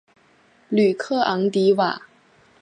[0.69, 2.01] 吕克昂迪瓦。